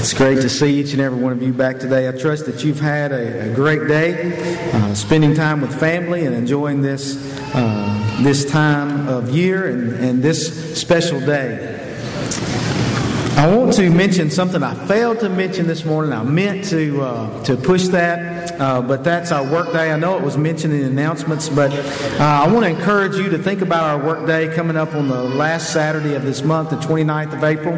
It's 0.00 0.14
great 0.14 0.40
to 0.40 0.48
see 0.48 0.80
each 0.80 0.92
and 0.94 1.02
every 1.02 1.20
one 1.20 1.32
of 1.32 1.42
you 1.42 1.52
back 1.52 1.78
today. 1.78 2.08
I 2.08 2.12
trust 2.12 2.46
that 2.46 2.64
you've 2.64 2.80
had 2.80 3.12
a, 3.12 3.52
a 3.52 3.54
great 3.54 3.86
day, 3.86 4.70
uh, 4.72 4.94
spending 4.94 5.34
time 5.34 5.60
with 5.60 5.78
family 5.78 6.24
and 6.24 6.34
enjoying 6.34 6.80
this 6.80 7.18
uh, 7.54 8.20
this 8.22 8.50
time 8.50 9.06
of 9.08 9.28
year 9.28 9.68
and, 9.68 9.92
and 10.02 10.22
this 10.22 10.80
special 10.80 11.20
day. 11.20 11.76
I 13.36 13.54
want 13.54 13.74
to 13.74 13.90
mention 13.90 14.30
something 14.30 14.62
I 14.62 14.74
failed 14.86 15.20
to 15.20 15.28
mention 15.28 15.66
this 15.66 15.84
morning. 15.84 16.14
I 16.14 16.22
meant 16.22 16.64
to 16.70 17.02
uh, 17.02 17.44
to 17.44 17.56
push 17.56 17.88
that, 17.88 18.39
uh, 18.60 18.82
but 18.82 19.02
that's 19.02 19.32
our 19.32 19.50
work 19.50 19.72
day. 19.72 19.90
I 19.90 19.96
know 19.96 20.18
it 20.18 20.22
was 20.22 20.36
mentioned 20.36 20.74
in 20.74 20.80
the 20.80 20.86
announcements, 20.86 21.48
but 21.48 21.72
uh, 21.72 22.22
I 22.22 22.52
want 22.52 22.66
to 22.66 22.70
encourage 22.70 23.16
you 23.16 23.30
to 23.30 23.38
think 23.38 23.62
about 23.62 23.84
our 23.84 24.06
work 24.06 24.26
day 24.26 24.54
coming 24.54 24.76
up 24.76 24.94
on 24.94 25.08
the 25.08 25.22
last 25.22 25.72
Saturday 25.72 26.14
of 26.14 26.22
this 26.22 26.42
month, 26.42 26.70
the 26.70 26.76
29th 26.76 27.32
of 27.32 27.42
April. 27.42 27.74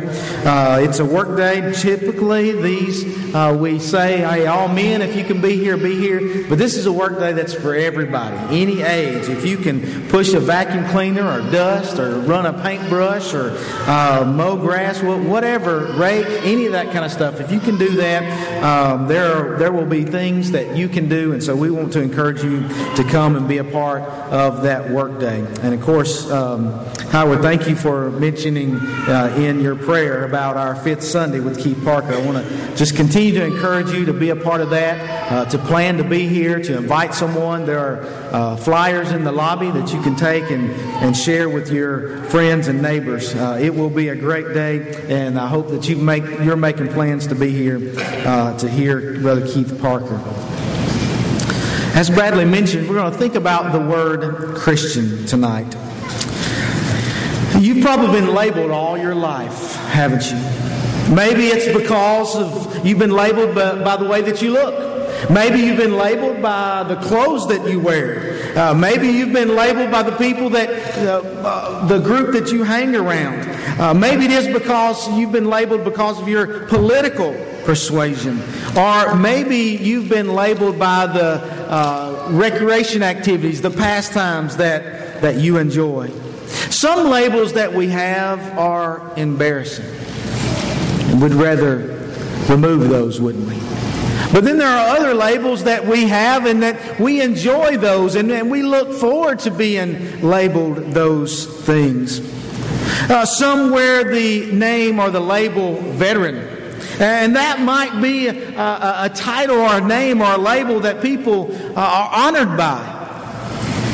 Uh, 0.46 0.80
it's 0.80 0.98
a 0.98 1.04
work 1.04 1.36
day. 1.36 1.72
Typically, 1.72 2.60
these 2.60 3.34
uh, 3.34 3.56
we 3.58 3.78
say, 3.78 4.18
"Hey, 4.18 4.46
all 4.46 4.68
men, 4.68 5.02
if 5.02 5.16
you 5.16 5.24
can 5.24 5.40
be 5.40 5.56
here, 5.56 5.76
be 5.76 5.96
here." 5.96 6.46
But 6.48 6.58
this 6.58 6.76
is 6.76 6.86
a 6.86 6.92
work 6.92 7.18
day 7.18 7.32
that's 7.32 7.54
for 7.54 7.74
everybody, 7.74 8.36
any 8.60 8.82
age. 8.82 9.28
If 9.28 9.46
you 9.46 9.58
can 9.58 10.08
push 10.08 10.34
a 10.34 10.40
vacuum 10.40 10.84
cleaner 10.88 11.26
or 11.26 11.40
dust 11.50 11.98
or 11.98 12.18
run 12.20 12.44
a 12.46 12.52
paintbrush 12.52 13.34
or 13.34 13.56
uh, 13.86 14.24
mow 14.26 14.56
grass, 14.56 15.00
whatever, 15.02 15.92
rake, 15.94 16.26
any 16.44 16.66
of 16.66 16.72
that 16.72 16.92
kind 16.92 17.04
of 17.04 17.12
stuff. 17.12 17.40
If 17.40 17.52
you 17.52 17.60
can 17.60 17.78
do 17.78 17.90
that, 17.96 18.62
um, 18.62 19.06
there 19.06 19.32
are, 19.32 19.58
there 19.58 19.72
will 19.72 19.86
be 19.86 20.04
things 20.04 20.50
that 20.50 20.71
you 20.76 20.88
can 20.88 21.08
do, 21.08 21.32
and 21.32 21.42
so 21.42 21.54
we 21.54 21.70
want 21.70 21.92
to 21.94 22.00
encourage 22.00 22.42
you 22.42 22.66
to 22.96 23.04
come 23.10 23.36
and 23.36 23.48
be 23.48 23.58
a 23.58 23.64
part 23.64 24.02
of 24.02 24.62
that 24.62 24.90
work 24.90 25.20
day. 25.20 25.44
And 25.62 25.74
of 25.74 25.80
course, 25.82 26.30
um, 26.30 26.72
Howard, 27.10 27.42
thank 27.42 27.68
you 27.68 27.76
for 27.76 28.10
mentioning 28.10 28.76
uh, 28.76 29.34
in 29.36 29.60
your 29.60 29.76
prayer 29.76 30.24
about 30.24 30.56
our 30.56 30.74
fifth 30.74 31.02
Sunday 31.02 31.40
with 31.40 31.58
Keith 31.62 31.82
Parker. 31.84 32.14
I 32.14 32.24
want 32.24 32.46
to 32.46 32.76
just 32.76 32.96
continue 32.96 33.34
to 33.34 33.44
encourage 33.44 33.90
you 33.90 34.06
to 34.06 34.12
be 34.14 34.30
a 34.30 34.36
part 34.36 34.60
of 34.60 34.70
that, 34.70 35.30
uh, 35.30 35.44
to 35.46 35.58
plan 35.58 35.98
to 35.98 36.04
be 36.04 36.26
here, 36.26 36.58
to 36.60 36.76
invite 36.76 37.14
someone. 37.14 37.66
There 37.66 37.78
are 37.78 38.02
uh, 38.32 38.56
flyers 38.56 39.12
in 39.12 39.24
the 39.24 39.32
lobby 39.32 39.70
that 39.70 39.92
you 39.92 40.00
can 40.00 40.16
take 40.16 40.50
and, 40.50 40.70
and 41.04 41.16
share 41.16 41.48
with 41.48 41.70
your 41.70 42.24
friends 42.24 42.68
and 42.68 42.80
neighbors. 42.80 43.34
Uh, 43.34 43.58
it 43.60 43.74
will 43.74 43.90
be 43.90 44.08
a 44.08 44.16
great 44.16 44.54
day, 44.54 45.04
and 45.08 45.38
I 45.38 45.48
hope 45.48 45.68
that 45.68 45.88
you 45.88 45.96
make, 45.96 46.24
you're 46.40 46.56
making 46.56 46.88
plans 46.88 47.26
to 47.26 47.34
be 47.34 47.50
here 47.50 47.92
uh, 48.26 48.56
to 48.58 48.70
hear 48.70 49.20
Brother 49.20 49.46
Keith 49.46 49.78
Parker. 49.80 50.18
As 51.94 52.08
Bradley 52.08 52.46
mentioned, 52.46 52.88
we're 52.88 52.94
going 52.94 53.12
to 53.12 53.18
think 53.18 53.34
about 53.34 53.70
the 53.70 53.78
word 53.78 54.56
Christian 54.56 55.26
tonight. 55.26 55.76
You've 57.60 57.84
probably 57.84 58.18
been 58.18 58.34
labeled 58.34 58.70
all 58.70 58.96
your 58.96 59.14
life, 59.14 59.76
haven't 59.90 60.24
you? 60.24 61.14
Maybe 61.14 61.48
it's 61.48 61.66
because 61.78 62.34
of 62.34 62.86
you've 62.86 62.98
been 62.98 63.10
labeled 63.10 63.54
by, 63.54 63.84
by 63.84 63.96
the 63.98 64.06
way 64.06 64.22
that 64.22 64.40
you 64.40 64.52
look. 64.52 65.30
Maybe 65.30 65.60
you've 65.60 65.76
been 65.76 65.98
labeled 65.98 66.40
by 66.40 66.82
the 66.84 66.96
clothes 66.96 67.46
that 67.48 67.70
you 67.70 67.78
wear. 67.78 68.58
Uh, 68.58 68.72
maybe 68.72 69.08
you've 69.08 69.34
been 69.34 69.54
labeled 69.54 69.90
by 69.90 70.02
the 70.02 70.16
people 70.16 70.48
that, 70.48 70.70
uh, 70.96 71.20
uh, 71.20 71.86
the 71.88 71.98
group 71.98 72.32
that 72.32 72.50
you 72.50 72.62
hang 72.62 72.96
around. 72.96 73.48
Uh, 73.78 73.92
maybe 73.92 74.24
it 74.24 74.30
is 74.30 74.48
because 74.48 75.06
you've 75.10 75.30
been 75.30 75.50
labeled 75.50 75.84
because 75.84 76.18
of 76.18 76.26
your 76.26 76.66
political 76.68 77.34
persuasion. 77.64 78.42
Or 78.76 79.14
maybe 79.14 79.76
you've 79.82 80.08
been 80.08 80.34
labeled 80.34 80.78
by 80.78 81.06
the 81.06 81.40
uh, 81.70 82.28
recreation 82.30 83.02
activities, 83.02 83.62
the 83.62 83.70
pastimes 83.70 84.56
that, 84.56 85.20
that 85.22 85.36
you 85.36 85.58
enjoy. 85.58 86.10
Some 86.70 87.08
labels 87.08 87.54
that 87.54 87.72
we 87.72 87.88
have 87.88 88.58
are 88.58 89.12
embarrassing. 89.16 89.86
We'd 91.20 91.34
rather 91.34 91.98
remove 92.48 92.88
those, 92.88 93.20
wouldn't 93.20 93.48
we? 93.48 93.58
But 94.32 94.44
then 94.44 94.56
there 94.56 94.68
are 94.68 94.96
other 94.96 95.12
labels 95.12 95.64
that 95.64 95.84
we 95.84 96.08
have 96.08 96.46
and 96.46 96.62
that 96.62 96.98
we 96.98 97.20
enjoy 97.20 97.76
those 97.76 98.14
and, 98.14 98.32
and 98.32 98.50
we 98.50 98.62
look 98.62 98.92
forward 98.94 99.40
to 99.40 99.50
being 99.50 100.22
labeled 100.22 100.76
those 100.92 101.46
things. 101.64 102.20
Uh, 103.10 103.26
somewhere 103.26 104.04
the 104.04 104.50
name 104.52 104.98
or 104.98 105.10
the 105.10 105.20
label 105.20 105.74
veteran. 105.74 106.61
And 107.02 107.34
that 107.34 107.60
might 107.60 108.00
be 108.00 108.28
a, 108.28 108.32
a, 108.56 108.96
a, 109.06 109.08
title 109.08 109.58
or 109.58 109.78
a 109.78 109.80
name 109.80 110.22
or 110.22 110.34
a 110.34 110.38
label 110.38 110.78
that 110.80 111.02
people 111.02 111.52
uh, 111.76 111.80
are 111.80 112.10
honored 112.28 112.56
by 112.56 112.80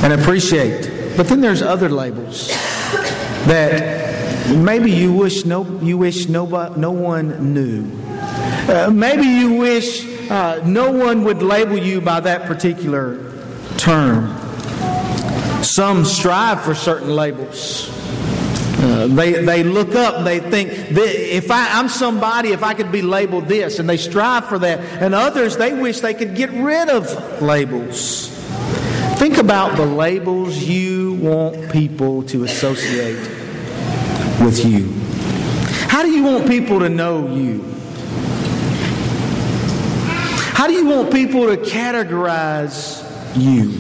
and 0.03 0.13
appreciate. 0.13 1.17
But 1.17 1.27
then 1.27 1.41
there's 1.41 1.63
other 1.63 1.89
labels 1.89 2.49
that 3.47 4.55
maybe 4.55 4.91
you 4.91 5.15
wish 5.15 5.47
no, 5.47 5.65
you 5.81 5.97
wish 5.97 6.29
no, 6.29 6.45
no 6.75 6.91
one 6.91 7.55
knew. 7.55 7.91
Uh, 8.07 8.91
maybe 8.93 9.25
you 9.25 9.55
wish 9.55 10.07
uh, 10.31 10.61
no 10.67 10.93
one 10.93 11.25
would 11.25 11.41
label 11.41 11.79
you 11.79 12.03
by 12.03 12.21
that 12.21 12.43
particular 12.43 13.17
term. 13.79 14.37
Some 15.65 16.05
strive 16.05 16.63
for 16.63 16.75
certain 16.75 17.17
labels. 17.17 17.98
Uh, 18.81 19.09
they, 19.09 19.33
they 19.45 19.65
look 19.65 19.97
up, 19.97 20.25
they 20.25 20.39
think, 20.39 20.71
if 20.73 21.51
I, 21.51 21.81
I'm 21.81 21.89
somebody, 21.89 22.51
if 22.51 22.63
I 22.63 22.75
could 22.75 22.93
be 22.93 23.03
labeled 23.03 23.49
this, 23.49 23.81
and 23.81 23.89
they 23.89 23.97
strive 23.97 24.47
for 24.47 24.57
that. 24.61 24.79
And 25.03 25.17
others, 25.17 25.57
they 25.57 25.73
wish 25.73 25.99
they 25.99 26.15
could 26.15 26.37
get 26.37 26.51
rid 26.51 26.89
of 26.89 27.43
labels. 27.43 28.29
Think 29.19 29.39
about 29.39 29.77
the 29.77 29.85
labels 29.85 30.57
you 30.59 31.15
want 31.15 31.73
people 31.73 32.23
to 32.25 32.45
associate 32.45 33.19
with 34.41 34.65
you. 34.65 34.93
How 35.89 36.03
do 36.03 36.11
you 36.11 36.23
want 36.23 36.47
people 36.47 36.79
to 36.79 36.89
know 36.89 37.35
you? 37.35 37.65
How 40.55 40.69
do 40.69 40.73
you 40.73 40.87
want 40.87 41.13
people 41.13 41.47
to 41.47 41.57
categorize 41.57 43.03
you? 43.37 43.71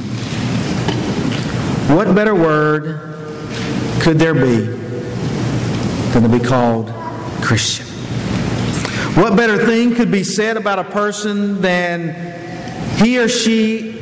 What 1.94 2.12
better 2.16 2.34
word 2.34 3.14
could 4.00 4.18
there 4.18 4.34
be 4.34 4.77
than 6.12 6.22
to 6.22 6.28
be 6.28 6.40
called 6.40 6.90
Christian? 7.42 7.86
What 9.16 9.36
better 9.36 9.64
thing 9.66 9.94
could 9.94 10.10
be 10.10 10.24
said 10.24 10.56
about 10.56 10.78
a 10.78 10.84
person 10.84 11.60
than 11.60 12.14
he 12.96 13.18
or 13.18 13.28
she, 13.28 13.92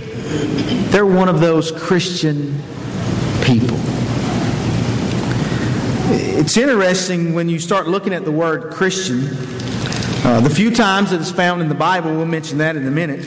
they're 0.91 1.07
one 1.07 1.29
of 1.29 1.41
those 1.41 1.73
Christian 1.73 2.61
people? 3.43 3.79
It's 6.09 6.57
interesting 6.57 7.35
when 7.35 7.49
you 7.49 7.59
start 7.59 7.89
looking 7.89 8.13
at 8.13 8.25
the 8.25 8.33
word 8.33 8.73
Christian 8.73 9.29
uh, 10.27 10.41
the 10.41 10.51
few 10.51 10.73
times 10.73 11.11
that 11.11 11.21
it's 11.21 11.31
found 11.31 11.63
in 11.63 11.69
the 11.69 11.75
Bible, 11.75 12.11
we'll 12.11 12.27
mention 12.27 12.59
that 12.59 12.75
in 12.75 12.85
a 12.85 12.91
minute. 12.91 13.25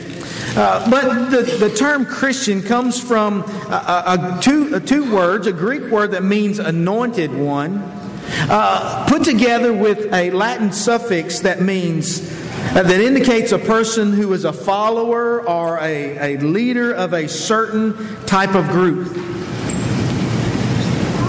Uh, 0.54 0.90
but 0.90 1.30
the, 1.30 1.42
the 1.58 1.74
term 1.74 2.04
Christian 2.04 2.60
comes 2.60 3.02
from 3.02 3.40
a, 3.40 3.74
a, 3.74 4.38
a 4.38 4.42
two, 4.42 4.74
a 4.74 4.80
two 4.80 5.10
words, 5.10 5.46
a 5.46 5.52
Greek 5.52 5.84
word 5.84 6.10
that 6.10 6.22
means 6.22 6.58
anointed 6.58 7.32
one, 7.32 7.78
uh, 8.48 9.06
put 9.08 9.24
together 9.24 9.72
with 9.72 10.12
a 10.12 10.30
Latin 10.30 10.72
suffix 10.72 11.40
that 11.40 11.60
means 11.60 12.20
uh, 12.20 12.82
that 12.82 13.00
indicates 13.00 13.52
a 13.52 13.58
person 13.58 14.12
who 14.12 14.32
is 14.32 14.44
a 14.44 14.52
follower 14.52 15.46
or 15.48 15.78
a, 15.78 16.36
a 16.36 16.36
leader 16.38 16.92
of 16.92 17.12
a 17.12 17.28
certain 17.28 17.94
type 18.26 18.54
of 18.54 18.66
group. 18.68 19.08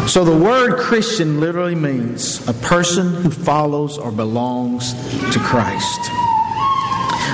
So 0.07 0.25
the 0.25 0.37
word 0.37 0.77
Christian 0.77 1.39
literally 1.39 1.73
means 1.73 2.45
a 2.47 2.53
person 2.53 3.13
who 3.13 3.29
follows 3.29 3.97
or 3.97 4.11
belongs 4.11 4.93
to 5.33 5.39
Christ. 5.39 5.99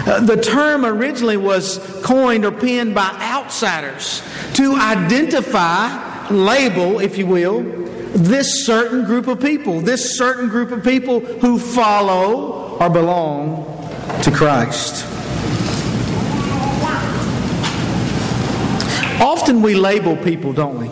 Uh, 0.08 0.22
the 0.22 0.38
term 0.38 0.86
originally 0.86 1.38
was 1.38 1.80
coined 2.04 2.46
or 2.46 2.52
penned 2.52 2.96
by 2.96 3.10
outsiders 3.20 4.22
to 4.54 4.76
identify, 4.76 6.30
label, 6.30 7.00
if 7.00 7.18
you 7.18 7.26
will, 7.26 7.64
this 8.14 8.66
certain 8.66 9.06
group 9.06 9.28
of 9.28 9.40
people, 9.40 9.82
this 9.82 10.18
certain 10.18 10.50
group 10.50 10.72
of 10.72 10.84
people 10.84 11.20
who 11.20 11.60
follow 11.60 12.78
or 12.80 12.90
belong 12.90 13.66
to 14.24 14.32
Christ. 14.32 15.06
Often 19.20 19.62
we 19.62 19.74
label 19.74 20.16
people, 20.18 20.54
don't 20.54 20.78
we? 20.78 20.90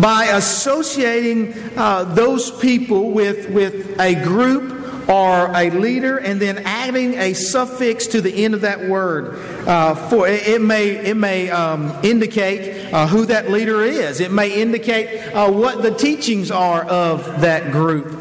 by 0.00 0.26
associating 0.26 1.54
uh, 1.76 2.04
those 2.04 2.50
people 2.50 3.10
with, 3.10 3.50
with 3.50 3.98
a 4.00 4.14
group 4.14 4.77
or 5.08 5.50
a 5.56 5.70
leader 5.70 6.18
and 6.18 6.40
then 6.40 6.58
adding 6.58 7.14
a 7.14 7.32
suffix 7.32 8.06
to 8.08 8.20
the 8.20 8.44
end 8.44 8.52
of 8.54 8.60
that 8.60 8.86
word 8.88 9.34
uh, 9.66 9.94
for 9.94 10.28
it 10.28 10.60
may 10.60 10.90
it 10.90 11.16
may 11.16 11.50
um, 11.50 11.98
indicate 12.02 12.92
uh, 12.92 13.06
who 13.06 13.26
that 13.26 13.50
leader 13.50 13.82
is. 13.82 14.20
It 14.20 14.32
may 14.32 14.60
indicate 14.60 15.28
uh, 15.28 15.50
what 15.50 15.82
the 15.82 15.92
teachings 15.92 16.50
are 16.50 16.84
of 16.84 17.40
that 17.40 17.72
group. 17.72 18.12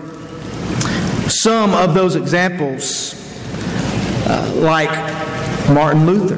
Some 1.30 1.74
of 1.74 1.94
those 1.94 2.16
examples 2.16 3.13
uh, 4.28 4.54
like 4.56 4.90
martin 5.69 6.06
luther. 6.06 6.38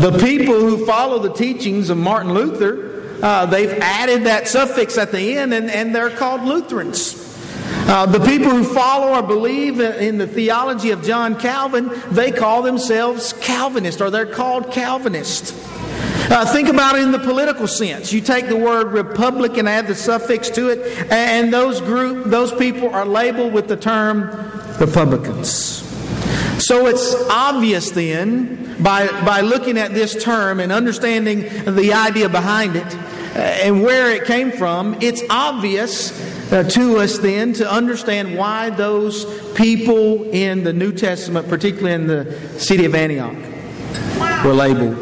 The 0.00 0.18
people 0.18 0.54
who 0.54 0.84
follow 0.84 1.18
the 1.18 1.32
teachings 1.32 1.88
of 1.88 1.96
martin 1.96 2.34
luther 2.34 2.92
uh, 3.22 3.46
they've 3.46 3.78
added 3.80 4.24
that 4.24 4.48
suffix 4.48 4.98
at 4.98 5.12
the 5.12 5.36
end 5.36 5.54
and, 5.54 5.70
and 5.70 5.94
they're 5.94 6.10
called 6.10 6.42
Lutherans. 6.42 7.21
Uh, 7.84 8.06
the 8.06 8.20
people 8.20 8.50
who 8.50 8.64
follow 8.64 9.18
or 9.18 9.22
believe 9.22 9.80
in 9.80 10.18
the 10.18 10.26
theology 10.26 10.90
of 10.90 11.02
John 11.02 11.38
Calvin, 11.38 11.90
they 12.10 12.30
call 12.30 12.62
themselves 12.62 13.32
Calvinist 13.34 14.00
or 14.00 14.10
they're 14.10 14.26
called 14.26 14.72
Calvinist. 14.72 15.54
Uh, 16.30 16.46
think 16.52 16.68
about 16.68 16.94
it 16.94 17.02
in 17.02 17.12
the 17.12 17.18
political 17.18 17.66
sense. 17.66 18.12
You 18.12 18.20
take 18.20 18.48
the 18.48 18.56
word 18.56 18.92
Republican, 18.92 19.68
add 19.68 19.86
the 19.86 19.94
suffix 19.94 20.48
to 20.50 20.70
it, 20.70 21.10
and 21.10 21.52
those 21.52 21.80
group, 21.80 22.26
those 22.26 22.52
people 22.54 22.88
are 22.88 23.04
labeled 23.04 23.52
with 23.52 23.68
the 23.68 23.76
term 23.76 24.30
Republicans. 24.78 25.82
So 26.64 26.86
it's 26.86 27.14
obvious 27.28 27.90
then, 27.90 28.82
by, 28.82 29.08
by 29.24 29.40
looking 29.40 29.76
at 29.76 29.92
this 29.92 30.22
term 30.22 30.60
and 30.60 30.72
understanding 30.72 31.42
the 31.66 31.92
idea 31.92 32.28
behind 32.28 32.76
it 32.76 32.96
uh, 33.34 33.38
and 33.38 33.82
where 33.82 34.10
it 34.12 34.24
came 34.24 34.52
from, 34.52 34.96
it's 35.02 35.22
obvious 35.28 36.12
uh, 36.52 36.62
to 36.64 36.98
us 36.98 37.18
then 37.18 37.54
to 37.54 37.70
understand 37.70 38.36
why 38.36 38.68
those 38.68 39.24
people 39.52 40.24
in 40.30 40.64
the 40.64 40.72
New 40.72 40.92
Testament, 40.92 41.48
particularly 41.48 41.94
in 41.94 42.06
the 42.06 42.38
city 42.58 42.84
of 42.84 42.94
Antioch, 42.94 43.34
were 44.44 44.52
labeled 44.52 45.00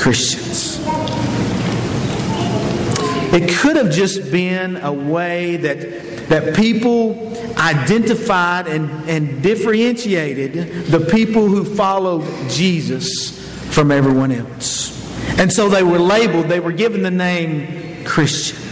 Christians. 0.00 0.80
It 3.32 3.48
could 3.58 3.76
have 3.76 3.92
just 3.92 4.32
been 4.32 4.76
a 4.78 4.92
way 4.92 5.56
that, 5.58 6.28
that 6.28 6.56
people 6.56 7.36
identified 7.56 8.66
and, 8.66 8.90
and 9.08 9.42
differentiated 9.42 10.86
the 10.86 11.00
people 11.00 11.46
who 11.46 11.64
followed 11.64 12.24
Jesus 12.50 13.38
from 13.72 13.90
everyone 13.90 14.32
else. 14.32 14.94
And 15.38 15.52
so 15.52 15.68
they 15.68 15.82
were 15.82 15.98
labeled, 15.98 16.46
they 16.46 16.60
were 16.60 16.72
given 16.72 17.02
the 17.02 17.10
name 17.10 18.04
Christian. 18.04 18.65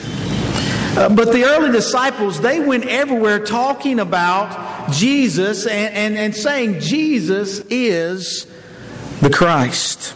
Uh, 0.96 1.08
but 1.08 1.32
the 1.32 1.44
early 1.44 1.73
disciples, 1.73 2.41
they 2.41 2.61
went 2.61 2.85
everywhere 2.85 3.44
talking 3.44 3.99
about 3.99 4.93
Jesus 4.93 5.67
and, 5.67 5.93
and, 5.94 6.17
and 6.17 6.37
saying 6.37 6.79
Jesus 6.79 7.61
is 7.69 8.46
the 9.20 9.29
Christ. 9.29 10.14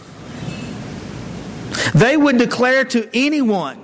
They 1.93 2.15
would 2.15 2.37
declare 2.37 2.85
to 2.85 3.09
anyone, 3.13 3.77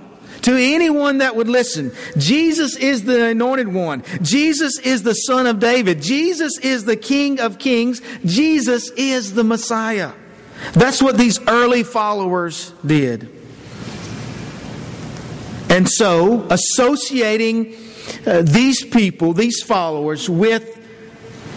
to 0.43 0.55
anyone 0.55 1.17
that 1.17 1.35
would 1.35 1.49
listen, 1.49 1.91
Jesus 2.17 2.77
is 2.77 3.03
the 3.03 3.25
anointed 3.25 3.67
one. 3.67 4.03
Jesus 4.21 4.79
is 4.79 5.03
the 5.03 5.13
son 5.13 5.47
of 5.47 5.59
David. 5.59 6.01
Jesus 6.01 6.57
is 6.59 6.85
the 6.85 6.95
king 6.95 7.41
of 7.41 7.59
kings. 7.59 8.01
Jesus 8.23 8.89
is 8.91 9.33
the 9.33 9.43
Messiah. 9.43 10.13
That's 10.71 11.01
what 11.01 11.17
these 11.17 11.45
early 11.47 11.83
followers 11.83 12.71
did. 12.85 13.34
And 15.75 15.89
so, 15.89 16.47
associating 16.49 17.75
uh, 18.25 18.43
these 18.43 18.81
people, 18.85 19.33
these 19.33 19.61
followers, 19.61 20.29
with 20.29 20.79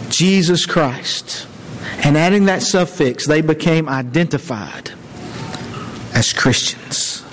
Jesus 0.09 0.65
Christ 0.65 1.47
and 2.03 2.17
adding 2.17 2.43
that 2.47 2.61
suffix, 2.61 3.25
they 3.25 3.39
became 3.39 3.87
identified 3.87 4.91
as 6.13 6.33
Christians. 6.33 7.23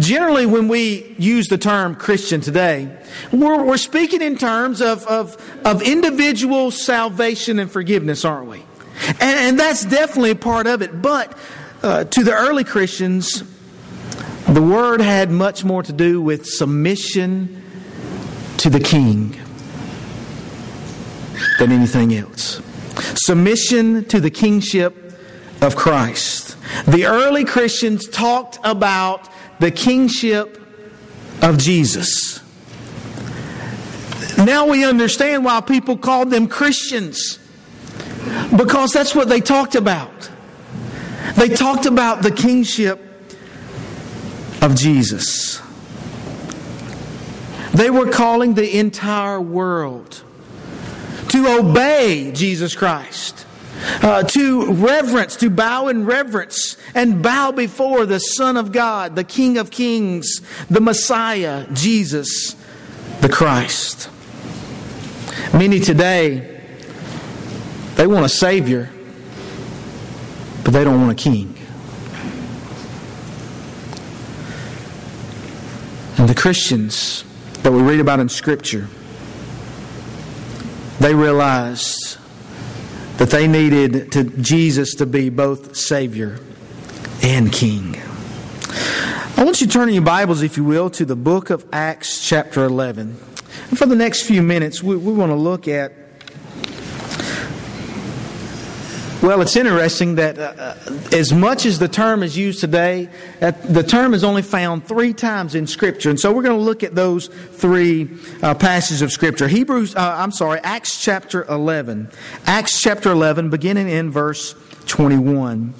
Generally, 0.00 0.46
when 0.46 0.66
we 0.66 1.14
use 1.16 1.46
the 1.46 1.58
term 1.58 1.94
Christian 1.94 2.40
today, 2.40 2.90
we're, 3.30 3.62
we're 3.62 3.76
speaking 3.76 4.20
in 4.20 4.36
terms 4.36 4.82
of, 4.82 5.06
of, 5.06 5.36
of 5.64 5.80
individual 5.80 6.72
salvation 6.72 7.60
and 7.60 7.70
forgiveness, 7.70 8.24
aren't 8.24 8.48
we? 8.48 8.64
And, 9.10 9.22
and 9.22 9.60
that's 9.60 9.84
definitely 9.84 10.32
a 10.32 10.34
part 10.34 10.66
of 10.66 10.82
it. 10.82 11.00
But 11.00 11.38
uh, 11.84 12.02
to 12.02 12.24
the 12.24 12.32
early 12.32 12.64
Christians, 12.64 13.44
the 14.48 14.62
word 14.62 15.00
had 15.00 15.30
much 15.30 15.64
more 15.64 15.82
to 15.82 15.92
do 15.92 16.20
with 16.20 16.46
submission 16.46 17.62
to 18.58 18.70
the 18.70 18.80
king 18.80 19.36
than 21.58 21.72
anything 21.72 22.14
else. 22.14 22.60
Submission 23.16 24.04
to 24.06 24.20
the 24.20 24.30
kingship 24.30 25.18
of 25.60 25.74
Christ. 25.76 26.56
The 26.86 27.06
early 27.06 27.44
Christians 27.44 28.08
talked 28.08 28.58
about 28.62 29.28
the 29.60 29.70
kingship 29.70 30.62
of 31.42 31.58
Jesus. 31.58 32.40
Now 34.38 34.66
we 34.66 34.84
understand 34.84 35.44
why 35.44 35.60
people 35.60 35.96
called 35.96 36.30
them 36.30 36.46
Christians. 36.46 37.38
Because 38.54 38.92
that's 38.92 39.14
what 39.14 39.28
they 39.28 39.40
talked 39.40 39.74
about. 39.74 40.30
They 41.36 41.48
talked 41.48 41.86
about 41.86 42.22
the 42.22 42.30
kingship 42.30 43.05
of 44.66 44.74
Jesus. 44.74 45.62
They 47.72 47.90
were 47.90 48.10
calling 48.10 48.54
the 48.54 48.78
entire 48.78 49.40
world 49.40 50.22
to 51.28 51.58
obey 51.60 52.32
Jesus 52.32 52.74
Christ, 52.74 53.46
uh, 54.02 54.22
to 54.24 54.72
reverence, 54.72 55.36
to 55.36 55.50
bow 55.50 55.88
in 55.88 56.04
reverence 56.04 56.76
and 56.94 57.22
bow 57.22 57.52
before 57.52 58.06
the 58.06 58.18
Son 58.18 58.56
of 58.56 58.72
God, 58.72 59.14
the 59.16 59.24
King 59.24 59.56
of 59.58 59.70
Kings, 59.70 60.40
the 60.68 60.80
Messiah, 60.80 61.66
Jesus 61.72 62.56
the 63.20 63.28
Christ. 63.28 64.10
Many 65.52 65.80
today, 65.80 66.60
they 67.94 68.06
want 68.06 68.24
a 68.24 68.28
Savior, 68.28 68.90
but 70.64 70.72
they 70.72 70.84
don't 70.84 71.00
want 71.00 71.12
a 71.12 71.22
King. 71.22 71.55
And 76.18 76.28
the 76.28 76.34
Christians 76.34 77.24
that 77.62 77.72
we 77.72 77.82
read 77.82 78.00
about 78.00 78.20
in 78.20 78.28
Scripture, 78.28 78.88
they 80.98 81.14
realized 81.14 82.16
that 83.18 83.30
they 83.30 83.46
needed 83.46 84.12
to, 84.12 84.24
Jesus 84.24 84.94
to 84.94 85.06
be 85.06 85.28
both 85.28 85.76
Savior 85.76 86.38
and 87.22 87.52
King. 87.52 88.00
I 89.36 89.44
want 89.44 89.60
you 89.60 89.66
to 89.66 89.72
turn 89.72 89.88
in 89.88 89.94
your 89.94 90.04
Bibles, 90.04 90.42
if 90.42 90.56
you 90.56 90.64
will, 90.64 90.88
to 90.90 91.04
the 91.04 91.16
book 91.16 91.50
of 91.50 91.66
Acts, 91.70 92.26
chapter 92.26 92.64
11. 92.64 93.18
And 93.68 93.78
for 93.78 93.84
the 93.84 93.96
next 93.96 94.22
few 94.22 94.40
minutes, 94.42 94.82
we, 94.82 94.96
we 94.96 95.12
want 95.12 95.30
to 95.30 95.36
look 95.36 95.68
at 95.68 95.92
Well, 99.26 99.42
it's 99.42 99.56
interesting 99.56 100.14
that 100.14 100.38
uh, 100.38 100.54
uh, 100.56 101.00
as 101.10 101.32
much 101.32 101.66
as 101.66 101.80
the 101.80 101.88
term 101.88 102.22
is 102.22 102.38
used 102.38 102.60
today, 102.60 103.08
the 103.40 103.82
term 103.82 104.14
is 104.14 104.22
only 104.22 104.42
found 104.42 104.86
three 104.86 105.12
times 105.12 105.56
in 105.56 105.66
Scripture. 105.66 106.10
And 106.10 106.20
so 106.20 106.32
we're 106.32 106.44
going 106.44 106.56
to 106.56 106.62
look 106.62 106.84
at 106.84 106.94
those 106.94 107.26
three 107.26 108.08
uh, 108.40 108.54
passages 108.54 109.02
of 109.02 109.10
Scripture. 109.10 109.48
Hebrews, 109.48 109.96
uh, 109.96 110.14
I'm 110.16 110.30
sorry, 110.30 110.60
Acts 110.60 111.02
chapter 111.02 111.42
11. 111.46 112.08
Acts 112.46 112.80
chapter 112.80 113.10
11, 113.10 113.50
beginning 113.50 113.88
in 113.88 114.12
verse 114.12 114.54
21. 114.86 115.74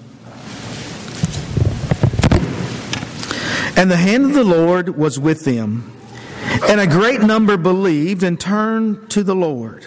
And 3.76 3.88
the 3.88 3.96
hand 3.96 4.24
of 4.24 4.34
the 4.34 4.42
Lord 4.42 4.96
was 4.98 5.20
with 5.20 5.44
them, 5.44 5.92
and 6.68 6.80
a 6.80 6.86
great 6.88 7.20
number 7.20 7.56
believed 7.56 8.24
and 8.24 8.40
turned 8.40 9.08
to 9.10 9.22
the 9.22 9.36
Lord. 9.36 9.86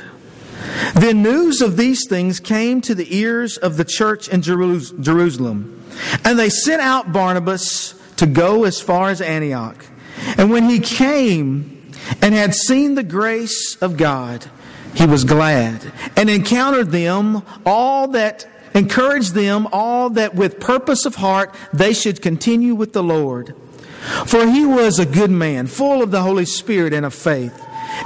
Then 0.96 1.22
news 1.22 1.62
of 1.62 1.78
these 1.78 2.08
things 2.08 2.40
came 2.40 2.82
to 2.82 2.96
the 2.96 3.16
ears 3.16 3.58
of 3.58 3.78
the 3.78 3.86
church 3.86 4.28
in 4.28 4.42
Jerusalem. 4.42 5.84
And 6.24 6.38
they 6.38 6.50
sent 6.50 6.82
out 6.82 7.12
Barnabas 7.12 7.96
to 8.18 8.26
go 8.26 8.64
as 8.64 8.80
far 8.80 9.10
as 9.10 9.22
Antioch. 9.22 9.86
And 10.38 10.52
when 10.52 10.70
he 10.70 10.80
came 10.80 11.92
and 12.22 12.34
had 12.34 12.54
seen 12.54 12.96
the 12.96 13.04
grace 13.04 13.76
of 13.82 13.98
God, 13.98 14.50
he 14.94 15.06
was 15.06 15.24
glad 15.24 15.92
and 16.16 16.30
encountered 16.30 16.92
them 16.92 17.44
all 17.66 18.10
that 18.10 18.48
encouraged 18.74 19.34
them 19.34 19.68
all 19.72 20.12
that 20.12 20.36
with 20.36 20.60
purpose 20.60 21.06
of 21.06 21.16
heart 21.16 21.56
they 21.74 21.94
should 21.94 22.22
continue 22.22 22.76
with 22.76 22.94
the 22.94 23.04
Lord. 23.04 23.56
For 24.26 24.46
he 24.48 24.66
was 24.66 25.00
a 25.00 25.06
good 25.06 25.32
man, 25.32 25.68
full 25.68 26.02
of 26.02 26.12
the 26.12 26.22
Holy 26.22 26.46
Spirit 26.46 26.94
and 26.94 27.06
of 27.06 27.14
faith. 27.14 27.54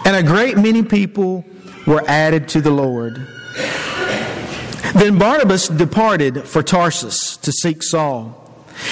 And 0.05 0.15
a 0.15 0.23
great 0.23 0.57
many 0.57 0.83
people 0.83 1.45
were 1.85 2.03
added 2.07 2.47
to 2.49 2.61
the 2.61 2.71
Lord. 2.71 3.27
Then 4.95 5.17
Barnabas 5.17 5.67
departed 5.67 6.43
for 6.43 6.61
Tarsus 6.61 7.37
to 7.37 7.51
seek 7.51 7.81
Saul. 7.81 8.39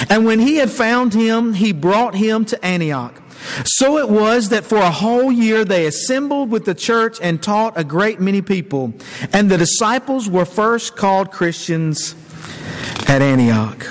And 0.08 0.24
when 0.24 0.40
he 0.40 0.56
had 0.56 0.70
found 0.70 1.14
him, 1.14 1.54
he 1.54 1.72
brought 1.72 2.14
him 2.14 2.44
to 2.46 2.64
Antioch. 2.64 3.20
So 3.64 3.98
it 3.98 4.08
was 4.08 4.50
that 4.50 4.64
for 4.64 4.78
a 4.78 4.90
whole 4.90 5.30
year 5.30 5.64
they 5.64 5.86
assembled 5.86 6.50
with 6.50 6.64
the 6.64 6.74
church 6.74 7.18
and 7.20 7.42
taught 7.42 7.74
a 7.76 7.84
great 7.84 8.20
many 8.20 8.42
people. 8.42 8.94
And 9.32 9.50
the 9.50 9.58
disciples 9.58 10.28
were 10.28 10.44
first 10.44 10.96
called 10.96 11.30
Christians 11.30 12.14
at 13.08 13.22
Antioch. 13.22 13.86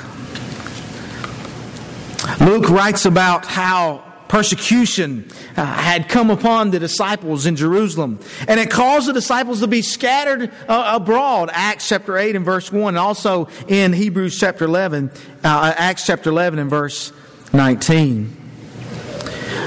Luke 2.39 2.69
writes 2.69 3.05
about 3.05 3.45
how 3.45 4.10
persecution 4.31 5.27
uh, 5.57 5.65
had 5.65 6.07
come 6.07 6.29
upon 6.29 6.71
the 6.71 6.79
disciples 6.79 7.45
in 7.45 7.57
Jerusalem. 7.57 8.17
And 8.47 8.61
it 8.61 8.71
caused 8.71 9.09
the 9.09 9.13
disciples 9.13 9.59
to 9.59 9.67
be 9.67 9.81
scattered 9.81 10.49
uh, 10.69 10.93
abroad. 10.95 11.49
Acts 11.51 11.89
chapter 11.89 12.17
8 12.17 12.37
and 12.37 12.45
verse 12.45 12.71
1, 12.71 12.95
and 12.95 12.97
also 12.97 13.49
in 13.67 13.91
Hebrews 13.91 14.39
chapter 14.39 14.63
11, 14.63 15.11
uh, 15.43 15.73
Acts 15.75 16.05
chapter 16.05 16.29
11 16.29 16.59
and 16.59 16.69
verse 16.69 17.11
19. 17.51 18.37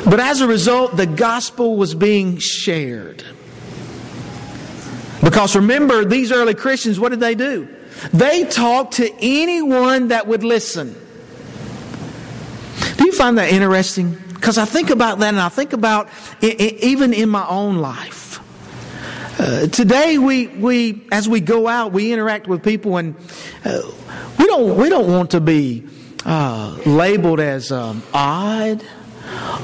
But 0.07 0.19
as 0.19 0.41
a 0.41 0.49
result, 0.49 0.97
the 0.97 1.07
gospel 1.07 1.77
was 1.77 1.95
being 1.95 2.39
shared. 2.39 3.23
Because 5.23 5.55
remember, 5.55 6.07
these 6.07 6.33
early 6.33 6.55
Christians, 6.55 6.99
what 6.99 7.11
did 7.11 7.21
they 7.21 7.35
do? 7.35 7.69
They 8.15 8.45
talked 8.45 8.95
to 8.95 9.15
anyone 9.21 10.09
that 10.09 10.27
would 10.27 10.43
listen. 10.43 10.99
Do 12.97 13.05
you 13.05 13.13
find 13.13 13.37
that 13.37 13.51
interesting? 13.51 14.24
Because 14.45 14.59
I 14.59 14.67
think 14.67 14.91
about 14.91 15.21
that 15.21 15.29
and 15.29 15.41
I 15.41 15.49
think 15.49 15.73
about 15.73 16.11
it, 16.43 16.61
even 16.61 17.15
in 17.15 17.31
my 17.31 17.49
own 17.49 17.79
life. 17.79 18.41
Uh, 19.41 19.69
today, 19.69 20.19
we, 20.19 20.49
we, 20.49 21.03
as 21.11 21.27
we 21.27 21.41
go 21.41 21.67
out, 21.67 21.93
we 21.93 22.13
interact 22.13 22.47
with 22.47 22.63
people 22.63 22.99
and 22.99 23.17
uh, 23.65 23.81
we, 24.39 24.45
don't, 24.45 24.77
we 24.77 24.91
don't 24.91 25.11
want 25.11 25.31
to 25.31 25.41
be 25.41 25.89
uh, 26.27 26.79
labeled 26.85 27.41
as 27.41 27.73
um, 27.73 28.03
odd 28.13 28.83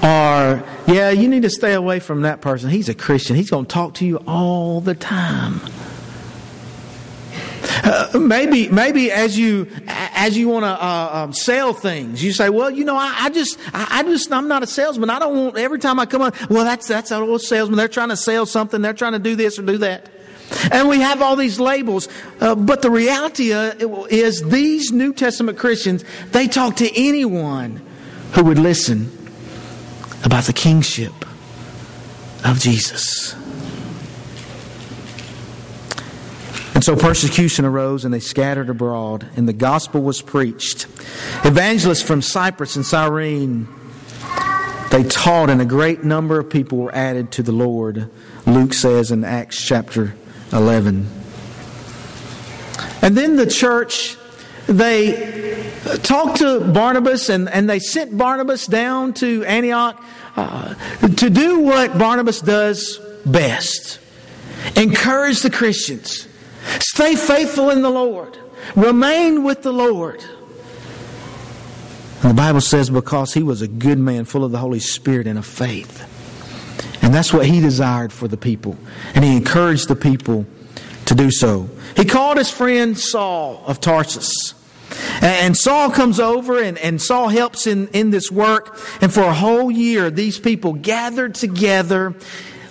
or, 0.03 0.65
yeah, 0.87 1.11
you 1.11 1.29
need 1.29 1.43
to 1.43 1.51
stay 1.51 1.75
away 1.75 2.01
from 2.01 2.23
that 2.23 2.41
person. 2.41 2.71
He's 2.71 2.89
a 2.89 2.95
Christian. 2.95 3.37
He's 3.37 3.51
going 3.51 3.67
to 3.67 3.71
talk 3.71 3.93
to 3.97 4.07
you 4.07 4.17
all 4.27 4.81
the 4.81 4.95
time. 4.95 5.61
Uh, 7.83 8.19
maybe, 8.19 8.69
maybe 8.69 9.11
as 9.11 9.39
you 9.39 9.69
as 9.87 10.37
you 10.37 10.49
want 10.49 10.65
to 10.65 10.69
uh, 10.69 11.11
um, 11.13 11.33
sell 11.33 11.73
things, 11.73 12.23
you 12.23 12.33
say, 12.33 12.49
"Well, 12.51 12.71
you 12.71 12.85
know, 12.85 12.97
I, 12.97 13.15
I 13.21 13.31
just, 13.31 13.59
I, 13.73 13.87
I, 13.91 14.03
just, 14.03 14.33
I'm 14.33 14.49
not 14.49 14.63
a 14.63 14.67
salesman. 14.67 15.11
I 15.11 15.19
don't 15.19 15.37
want 15.37 15.59
every 15.59 15.79
time 15.79 15.99
I 15.99 16.07
come 16.07 16.23
on. 16.23 16.33
Well, 16.49 16.65
that's 16.65 16.87
that's 16.87 17.11
a 17.11 17.17
old 17.17 17.43
salesman. 17.43 17.77
They're 17.77 17.89
trying 17.89 18.11
to 18.11 18.17
sell 18.17 18.47
something. 18.47 18.83
They're 18.83 18.93
trying 18.93 19.13
to 19.13 19.19
do 19.19 19.37
this 19.37 19.59
or 19.59 19.63
do 19.63 19.79
that." 19.79 20.09
And 20.73 20.89
we 20.89 21.01
have 21.01 21.23
all 21.23 21.37
these 21.37 21.61
labels, 21.61 22.09
uh, 22.41 22.55
but 22.55 22.83
the 22.83 22.91
reality 22.91 23.53
uh, 23.53 23.73
is 24.11 24.43
these 24.43 24.91
New 24.91 25.13
Testament 25.13 25.59
Christians 25.59 26.05
they 26.33 26.49
talk 26.49 26.77
to 26.77 26.91
anyone 26.99 27.81
who 28.33 28.45
would 28.45 28.59
listen 28.59 29.11
about 30.25 30.45
the 30.45 30.53
kingship 30.53 31.13
of 32.45 32.59
Jesus. 32.59 33.35
And 36.81 36.85
so 36.87 36.97
persecution 36.97 37.67
arose 37.67 38.07
and 38.07 38.15
they 38.15 38.21
scattered 38.21 38.71
abroad, 38.71 39.29
and 39.37 39.47
the 39.47 39.53
gospel 39.53 40.01
was 40.01 40.23
preached. 40.23 40.87
Evangelists 41.45 42.01
from 42.01 42.23
Cyprus 42.23 42.75
and 42.75 42.87
Cyrene, 42.87 43.69
they 44.91 45.03
taught, 45.03 45.51
and 45.51 45.61
a 45.61 45.67
great 45.67 46.05
number 46.05 46.39
of 46.39 46.49
people 46.49 46.79
were 46.79 46.95
added 46.95 47.33
to 47.33 47.43
the 47.43 47.53
Lord, 47.53 48.09
Luke 48.47 48.73
says 48.73 49.11
in 49.11 49.25
Acts 49.25 49.63
chapter 49.63 50.15
11. 50.55 51.07
And 53.03 53.15
then 53.15 53.37
the 53.37 53.47
church, 53.47 54.17
they 54.67 55.71
talked 56.03 56.39
to 56.39 56.61
Barnabas 56.61 57.29
and, 57.29 57.51
and 57.51 57.69
they 57.69 57.79
sent 57.79 58.17
Barnabas 58.17 58.67
down 58.67 59.13
to 59.17 59.45
Antioch 59.45 60.03
uh, 60.35 60.75
to 61.17 61.29
do 61.29 61.61
what 61.61 61.99
Barnabas 61.99 62.41
does 62.41 62.99
best 63.27 63.99
encourage 64.77 65.43
the 65.43 65.51
Christians 65.51 66.27
Stay 66.79 67.17
faithful 67.17 67.71
in 67.71 67.83
the 67.83 67.91
Lord. 67.91 68.39
Remain 68.77 69.43
with 69.45 69.63
the 69.63 69.73
Lord. 69.73 70.23
And 72.23 72.31
the 72.31 72.35
Bible 72.35 72.61
says 72.61 72.91
because 72.91 73.33
he 73.33 73.43
was 73.43 73.63
a 73.63 73.69
good 73.69 73.99
man, 73.99 74.27
full 74.27 74.45
of 74.45 74.53
the 74.53 74.59
Holy 74.59 74.81
Spirit 74.81 75.27
and 75.27 75.39
of 75.39 75.47
faith. 75.47 76.07
And 77.03 77.15
that's 77.15 77.33
what 77.33 77.47
he 77.47 77.61
desired 77.61 78.13
for 78.13 78.29
the 78.29 78.37
people. 78.37 78.77
And 79.15 79.25
he 79.25 79.37
encouraged 79.37 79.89
the 79.89 79.97
people 79.97 80.47
to 81.07 81.15
do 81.15 81.31
so. 81.31 81.69
He 81.97 82.05
called 82.05 82.37
his 82.37 82.51
friend 82.51 82.99
Saul 82.99 83.65
of 83.67 83.81
Tarsus. 83.81 84.55
And 85.23 85.57
Saul 85.57 85.91
comes 85.91 86.21
over 86.21 86.63
and, 86.63 86.77
and 86.79 87.01
Saul 87.01 87.29
helps 87.29 87.67
in, 87.67 87.89
in 87.89 88.11
this 88.11 88.31
work. 88.31 88.79
And 89.01 89.13
for 89.13 89.23
a 89.23 89.33
whole 89.33 89.71
year, 89.71 90.11
these 90.11 90.39
people 90.39 90.75
gathered 90.75 91.35
together 91.35 92.15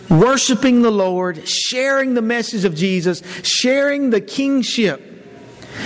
worshiping 0.10 0.82
the 0.82 0.92
Lord, 0.92 1.48
sharing 1.48 2.14
the 2.14 2.22
message 2.22 2.66
of 2.66 2.76
Jesus, 2.76 3.22
sharing 3.44 4.10
the 4.10 4.22
kingship, 4.22 5.02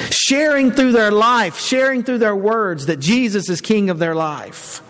sharing 0.10 0.72
through 0.72 0.94
their 0.94 1.12
life, 1.12 1.60
sharing 1.60 2.04
through 2.04 2.20
their 2.20 2.36
words 2.36 2.86
that 2.86 2.98
Jesus 2.98 3.50
is 3.50 3.62
king 3.62 3.90
of 3.90 4.00
their 4.00 4.16
life. 4.16 4.82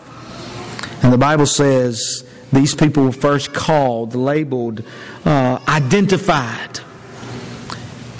And 1.03 1.11
the 1.11 1.17
Bible 1.17 1.45
says 1.45 2.23
these 2.51 2.75
people 2.75 3.03
were 3.03 3.11
first 3.11 3.53
called, 3.53 4.15
labeled, 4.15 4.83
uh, 5.25 5.59
identified 5.67 6.79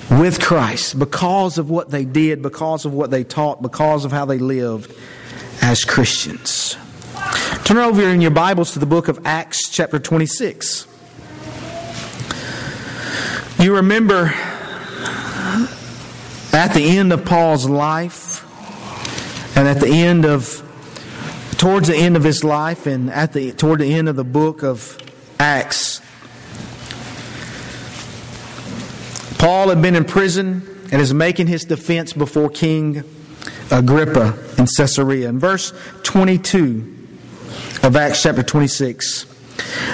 with 0.10 0.41
Christ 0.41 1.00
because 1.00 1.58
of 1.58 1.70
what 1.70 1.89
they 1.89 2.05
did, 2.05 2.41
because 2.41 2.86
of 2.86 2.93
what 2.93 3.12
they 3.12 3.24
taught, 3.24 3.62
because 3.62 4.05
of 4.05 4.12
how 4.12 4.25
they 4.25 4.39
lived 4.39 4.93
as 5.62 5.84
Christians. 5.86 6.75
Turn 7.63 7.77
over 7.77 8.01
in 8.01 8.20
your 8.20 8.32
Bibles 8.32 8.74
to 8.74 8.79
the 8.79 8.86
book 8.86 9.08
of 9.08 9.25
Acts, 9.25 9.70
chapter 9.70 9.98
26. 9.98 10.88
You 13.63 13.77
remember 13.77 14.25
at 16.51 16.74
the 16.74 16.84
end 16.84 17.13
of 17.13 17.24
Paul's 17.24 17.65
life, 17.65 18.43
and 19.55 19.70
at 19.70 19.79
the 19.79 19.88
end 19.88 20.25
of, 20.25 20.62
towards 21.58 21.88
the 21.88 21.96
end 21.96 22.17
of 22.17 22.25
his 22.25 22.43
life, 22.43 22.88
and 22.88 23.10
at 23.10 23.32
the 23.32 23.53
toward 23.53 23.79
the 23.79 23.93
end 23.93 24.10
of 24.10 24.17
the 24.17 24.25
book 24.25 24.63
of 24.63 24.98
Acts, 25.39 26.01
Paul 29.38 29.70
had 29.70 29.82
been 29.82 29.96
in 29.96 30.03
prison 30.03 30.67
and 30.91 31.01
is 31.01 31.13
making 31.13 31.48
his 31.48 31.63
defense 31.63 32.12
before 32.12 32.50
King 32.50 33.05
Agrippa 33.72 34.38
in 34.58 34.67
Caesarea. 34.75 35.29
In 35.29 35.39
verse 35.39 35.72
22 36.03 36.98
of 37.82 37.96
Acts 37.96 38.24
chapter 38.24 38.43
26, 38.43 39.25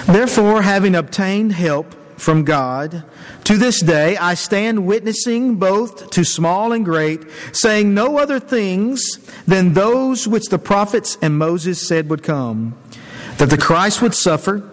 therefore, 0.08 0.64
having 0.64 0.96
obtained 0.96 1.52
help 1.52 1.94
from 2.20 2.44
God. 2.44 3.04
To 3.46 3.58
this 3.58 3.82
day, 3.82 4.18
I 4.18 4.34
stand 4.34 4.86
witnessing 4.86 5.56
both 5.56 6.10
to 6.12 6.24
small 6.24 6.72
and 6.72 6.86
great, 6.86 7.24
saying 7.52 7.94
no 7.94 8.18
other 8.18 8.40
things 8.40 9.02
than 9.48 9.74
those 9.74 10.28
which 10.28 10.48
the 10.48 10.60
prophets 10.60 11.18
and 11.22 11.38
Moses 11.38 11.88
said 11.88 12.10
would 12.10 12.24
come 12.24 12.78
that 13.38 13.50
the 13.50 13.58
Christ 13.58 14.02
would 14.02 14.14
suffer, 14.14 14.70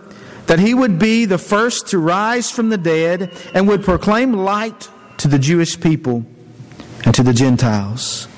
that 0.46 0.58
he 0.58 0.74
would 0.74 0.98
be 0.98 1.24
the 1.24 1.38
first 1.38 1.86
to 1.88 1.98
rise 1.98 2.50
from 2.50 2.68
the 2.68 2.76
dead, 2.76 3.32
and 3.54 3.68
would 3.68 3.84
proclaim 3.84 4.32
light 4.32 4.90
to 5.18 5.28
the 5.28 5.38
Jewish 5.38 5.80
people 5.80 6.26
and 7.06 7.14
to 7.14 7.22
the 7.22 7.32
Gentiles. 7.32 8.28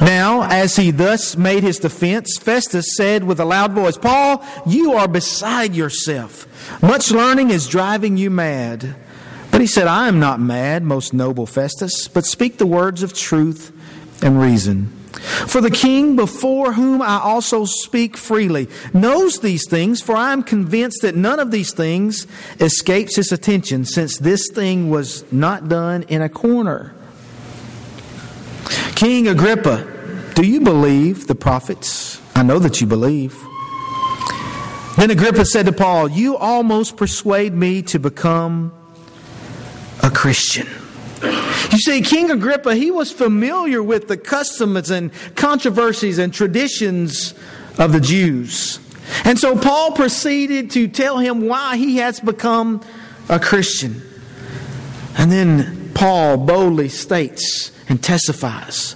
Now, 0.00 0.44
as 0.44 0.76
he 0.76 0.92
thus 0.92 1.36
made 1.36 1.64
his 1.64 1.78
defense, 1.78 2.38
Festus 2.38 2.96
said 2.96 3.24
with 3.24 3.40
a 3.40 3.44
loud 3.44 3.72
voice, 3.72 3.98
Paul, 3.98 4.44
you 4.64 4.92
are 4.92 5.08
beside 5.08 5.74
yourself. 5.74 6.46
Much 6.80 7.10
learning 7.10 7.50
is 7.50 7.66
driving 7.66 8.16
you 8.16 8.30
mad. 8.30 8.94
But 9.50 9.60
he 9.60 9.66
said, 9.66 9.88
I 9.88 10.06
am 10.06 10.20
not 10.20 10.40
mad, 10.40 10.84
most 10.84 11.12
noble 11.12 11.46
Festus, 11.46 12.06
but 12.06 12.24
speak 12.24 12.58
the 12.58 12.66
words 12.66 13.02
of 13.02 13.12
truth 13.12 13.72
and 14.22 14.40
reason. 14.40 14.86
For 15.48 15.60
the 15.60 15.70
king, 15.70 16.14
before 16.14 16.74
whom 16.74 17.02
I 17.02 17.18
also 17.18 17.64
speak 17.64 18.16
freely, 18.16 18.68
knows 18.94 19.40
these 19.40 19.68
things, 19.68 20.00
for 20.00 20.14
I 20.14 20.32
am 20.32 20.44
convinced 20.44 21.02
that 21.02 21.16
none 21.16 21.40
of 21.40 21.50
these 21.50 21.72
things 21.72 22.28
escapes 22.60 23.16
his 23.16 23.32
attention, 23.32 23.84
since 23.84 24.18
this 24.18 24.48
thing 24.52 24.90
was 24.90 25.30
not 25.32 25.68
done 25.68 26.04
in 26.04 26.22
a 26.22 26.28
corner. 26.28 26.94
King 28.98 29.28
Agrippa, 29.28 29.86
do 30.34 30.42
you 30.42 30.60
believe 30.60 31.28
the 31.28 31.34
prophets? 31.36 32.20
I 32.34 32.42
know 32.42 32.58
that 32.58 32.80
you 32.80 32.86
believe. 32.88 33.32
Then 34.96 35.12
Agrippa 35.12 35.44
said 35.44 35.66
to 35.66 35.72
Paul, 35.72 36.10
You 36.10 36.36
almost 36.36 36.96
persuade 36.96 37.54
me 37.54 37.80
to 37.82 38.00
become 38.00 38.72
a 40.02 40.10
Christian. 40.10 40.66
You 41.22 41.78
see, 41.78 42.02
King 42.02 42.32
Agrippa, 42.32 42.74
he 42.74 42.90
was 42.90 43.12
familiar 43.12 43.84
with 43.84 44.08
the 44.08 44.16
customs 44.16 44.90
and 44.90 45.12
controversies 45.36 46.18
and 46.18 46.34
traditions 46.34 47.34
of 47.78 47.92
the 47.92 48.00
Jews. 48.00 48.80
And 49.22 49.38
so 49.38 49.56
Paul 49.56 49.92
proceeded 49.92 50.72
to 50.72 50.88
tell 50.88 51.18
him 51.18 51.46
why 51.46 51.76
he 51.76 51.98
has 51.98 52.18
become 52.18 52.82
a 53.28 53.38
Christian. 53.38 54.02
And 55.16 55.30
then 55.30 55.92
Paul 55.94 56.36
boldly 56.36 56.88
states 56.88 57.70
and 57.88 58.02
testifies 58.02 58.94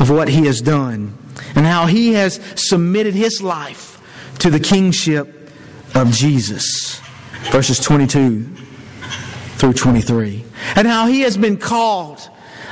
of 0.00 0.10
what 0.10 0.28
he 0.28 0.46
has 0.46 0.60
done 0.60 1.16
and 1.54 1.66
how 1.66 1.86
he 1.86 2.14
has 2.14 2.40
submitted 2.56 3.14
his 3.14 3.42
life 3.42 4.00
to 4.40 4.50
the 4.50 4.60
kingship 4.60 5.50
of 5.94 6.10
Jesus. 6.10 7.00
Verses 7.50 7.78
22 7.78 8.44
through 9.56 9.72
23. 9.72 10.44
And 10.76 10.86
how 10.86 11.06
he 11.06 11.20
has 11.20 11.36
been 11.36 11.56
called 11.56 12.28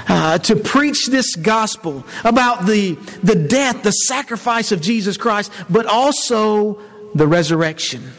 uh, 0.08 0.38
to 0.38 0.56
preach 0.56 1.06
this 1.06 1.36
gospel 1.36 2.04
about 2.24 2.66
the, 2.66 2.94
the 3.22 3.36
death, 3.36 3.82
the 3.82 3.92
sacrifice 3.92 4.72
of 4.72 4.80
Jesus 4.80 5.16
Christ, 5.16 5.52
but 5.70 5.86
also 5.86 6.80
the 7.14 7.26
resurrection. 7.26 8.10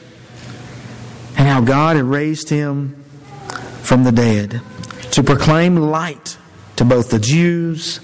And 1.38 1.48
how 1.48 1.62
God 1.62 1.96
had 1.96 2.06
raised 2.06 2.50
him 2.50 3.04
from 3.82 4.04
the 4.04 4.12
dead 4.12 4.62
to 5.12 5.24
proclaim 5.24 5.76
light 5.76 6.38
to 6.76 6.86
both 6.86 7.10
the 7.10 7.20
Jews 7.20 8.00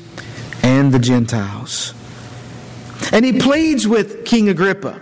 and 0.63 0.91
the 0.91 0.99
Gentiles. 0.99 1.93
And 3.11 3.25
he 3.25 3.39
pleads 3.39 3.87
with 3.87 4.25
King 4.25 4.49
Agrippa 4.49 5.01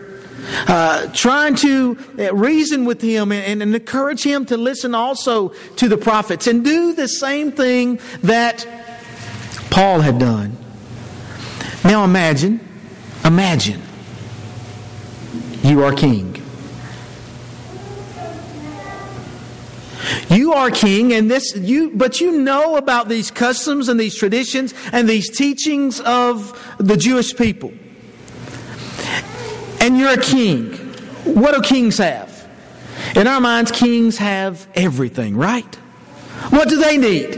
uh, 0.68 1.08
trying 1.14 1.56
to 1.56 1.98
uh, 2.18 2.34
reason 2.34 2.86
with 2.86 3.02
him 3.02 3.32
and, 3.32 3.62
and 3.62 3.76
encourage 3.76 4.24
him 4.24 4.46
to 4.46 4.58
listen 4.58 4.96
also 4.96 5.50
to 5.76 5.90
the 5.90 5.98
prophets 5.98 6.48
and 6.48 6.64
do 6.64 6.94
the 6.94 7.08
same 7.08 7.52
thing 7.52 8.00
that 8.24 8.66
Paul 9.70 10.00
had 10.02 10.20
done. 10.20 10.58
Now 11.84 12.04
imagine, 12.04 12.60
imagine 13.26 13.82
you 15.64 15.84
are 15.84 15.94
king. 15.94 16.37
You 20.30 20.54
are 20.54 20.70
king, 20.70 21.14
and 21.14 21.32
this 21.32 21.56
you, 21.56 21.92
but 21.92 22.20
you 22.20 22.32
know 22.32 22.76
about 22.76 23.08
these 23.08 23.32
customs 23.32 23.88
and 23.88 24.00
these 24.00 24.16
traditions 24.16 24.74
and 24.92 25.08
these 25.08 25.30
teachings 25.30 26.02
of 26.02 26.76
the 26.78 26.98
Jewish 26.98 27.36
people. 27.36 27.72
And 29.80 29.98
you're 29.98 30.12
a 30.12 30.22
king. 30.22 30.74
What 31.24 31.56
do 31.56 31.62
kings 31.62 31.98
have? 32.00 32.48
In 33.16 33.26
our 33.28 33.40
minds, 33.40 33.72
kings 33.72 34.18
have 34.18 34.68
everything, 34.76 35.38
right? 35.38 35.76
What 36.50 36.68
do 36.68 36.78
they 36.78 36.98
need? 36.98 37.32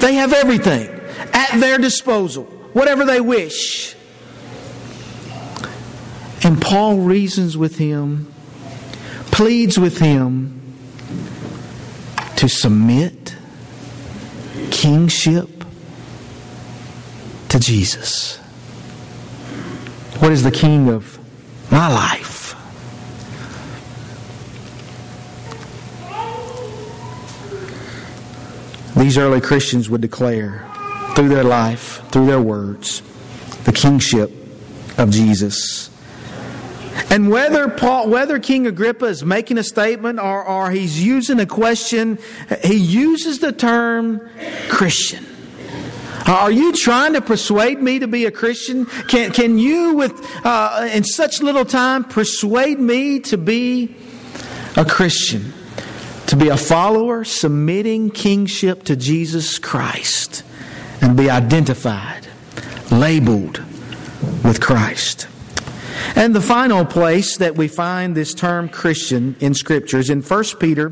They 0.00 0.14
have 0.14 0.32
everything 0.32 0.90
at 1.32 1.58
their 1.60 1.78
disposal, 1.78 2.44
whatever 2.72 3.06
they 3.06 3.20
wish. 3.20 3.94
And 6.42 6.60
Paul 6.60 6.98
reasons 6.98 7.56
with 7.56 7.78
him, 7.78 8.30
pleads 9.30 9.78
with 9.78 9.98
him 9.98 10.63
to 12.36 12.48
submit 12.48 13.36
kingship 14.70 15.48
to 17.48 17.58
Jesus. 17.58 18.38
What 20.18 20.32
is 20.32 20.42
the 20.42 20.50
king 20.50 20.88
of 20.88 21.18
my 21.70 21.88
life? 21.88 22.54
These 28.96 29.18
early 29.18 29.40
Christians 29.40 29.90
would 29.90 30.00
declare 30.00 30.66
through 31.14 31.28
their 31.28 31.44
life, 31.44 32.00
through 32.10 32.26
their 32.26 32.40
words, 32.40 33.02
the 33.64 33.72
kingship 33.72 34.30
of 34.98 35.10
Jesus. 35.10 35.90
And 37.10 37.30
whether 37.30 37.68
Paul, 37.68 38.08
whether 38.08 38.38
King 38.38 38.66
Agrippa 38.66 39.04
is 39.06 39.24
making 39.24 39.58
a 39.58 39.62
statement 39.62 40.18
or, 40.18 40.44
or 40.44 40.70
he's 40.70 41.04
using 41.04 41.38
a 41.38 41.46
question, 41.46 42.18
he 42.62 42.76
uses 42.76 43.38
the 43.38 43.52
term 43.52 44.28
Christian. 44.68 45.24
Are 46.26 46.50
you 46.50 46.72
trying 46.72 47.12
to 47.12 47.20
persuade 47.20 47.82
me 47.82 47.98
to 47.98 48.08
be 48.08 48.24
a 48.24 48.30
Christian? 48.30 48.86
Can, 48.86 49.30
can 49.30 49.58
you, 49.58 49.94
with 49.94 50.12
uh, 50.44 50.88
in 50.92 51.04
such 51.04 51.42
little 51.42 51.66
time, 51.66 52.04
persuade 52.04 52.80
me 52.80 53.20
to 53.20 53.36
be 53.36 53.94
a 54.76 54.86
Christian, 54.86 55.52
to 56.26 56.36
be 56.36 56.48
a 56.48 56.56
follower, 56.56 57.24
submitting 57.24 58.10
kingship 58.10 58.84
to 58.84 58.96
Jesus 58.96 59.58
Christ, 59.58 60.42
and 61.02 61.14
be 61.14 61.28
identified, 61.28 62.26
labeled 62.90 63.62
with 64.42 64.62
Christ? 64.62 65.28
And 66.16 66.34
the 66.34 66.40
final 66.40 66.84
place 66.84 67.36
that 67.38 67.56
we 67.56 67.68
find 67.68 68.16
this 68.16 68.34
term 68.34 68.68
Christian 68.68 69.36
in 69.40 69.54
Scripture 69.54 69.98
is 69.98 70.10
in 70.10 70.22
1 70.22 70.44
Peter, 70.60 70.90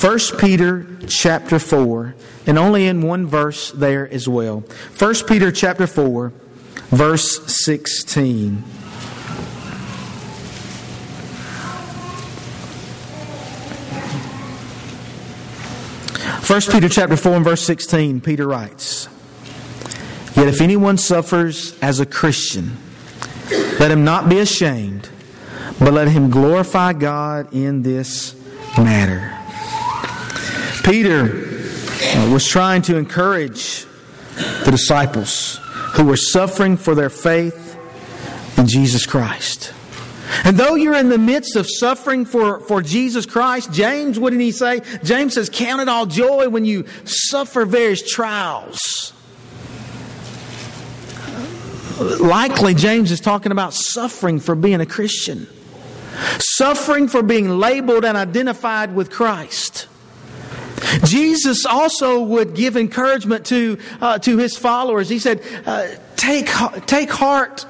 1 0.00 0.18
Peter 0.38 0.86
chapter 1.06 1.58
4, 1.58 2.14
and 2.46 2.58
only 2.58 2.86
in 2.86 3.02
one 3.02 3.26
verse 3.26 3.70
there 3.72 4.08
as 4.12 4.28
well. 4.28 4.64
1 4.98 5.14
Peter 5.26 5.52
chapter 5.52 5.86
4, 5.86 6.32
verse 6.90 7.44
16. 7.64 8.64
First 16.48 16.70
Peter 16.72 16.88
chapter 16.88 17.14
4 17.14 17.36
and 17.36 17.44
verse 17.44 17.60
16, 17.60 18.22
Peter 18.22 18.46
writes, 18.48 19.06
Yet 20.34 20.48
if 20.48 20.62
anyone 20.62 20.96
suffers 20.96 21.78
as 21.82 22.00
a 22.00 22.06
Christian, 22.06 22.78
let 23.78 23.90
him 23.90 24.04
not 24.04 24.28
be 24.28 24.40
ashamed, 24.40 25.08
but 25.78 25.92
let 25.92 26.08
him 26.08 26.30
glorify 26.30 26.92
God 26.92 27.52
in 27.54 27.82
this 27.82 28.34
matter. 28.76 29.34
Peter 30.84 31.46
uh, 32.16 32.30
was 32.32 32.46
trying 32.46 32.82
to 32.82 32.96
encourage 32.96 33.84
the 34.64 34.70
disciples 34.70 35.60
who 35.94 36.04
were 36.04 36.16
suffering 36.16 36.76
for 36.76 36.94
their 36.94 37.10
faith 37.10 37.78
in 38.56 38.66
Jesus 38.66 39.06
Christ. 39.06 39.72
And 40.44 40.56
though 40.56 40.74
you're 40.74 40.94
in 40.94 41.08
the 41.08 41.18
midst 41.18 41.56
of 41.56 41.66
suffering 41.68 42.24
for, 42.24 42.60
for 42.60 42.82
Jesus 42.82 43.26
Christ, 43.26 43.72
James, 43.72 44.18
what 44.18 44.30
did 44.30 44.40
he 44.40 44.52
say? 44.52 44.82
James 45.02 45.34
says, 45.34 45.48
Count 45.48 45.80
it 45.80 45.88
all 45.88 46.06
joy 46.06 46.48
when 46.48 46.64
you 46.64 46.84
suffer 47.04 47.64
various 47.64 48.08
trials 48.08 49.12
likely 52.00 52.74
James 52.74 53.10
is 53.10 53.20
talking 53.20 53.52
about 53.52 53.74
suffering 53.74 54.40
for 54.40 54.54
being 54.54 54.80
a 54.80 54.86
Christian, 54.86 55.46
suffering 56.38 57.08
for 57.08 57.22
being 57.22 57.58
labeled 57.58 58.04
and 58.04 58.16
identified 58.16 58.94
with 58.94 59.10
Christ. 59.10 59.88
Jesus 61.04 61.66
also 61.66 62.22
would 62.22 62.54
give 62.54 62.76
encouragement 62.76 63.46
to, 63.46 63.78
uh, 64.00 64.18
to 64.20 64.38
his 64.38 64.56
followers. 64.56 65.08
He 65.08 65.18
said, 65.18 65.42
uh, 65.66 65.88
take, 66.16 66.48
take 66.86 67.10
heart. 67.10 67.66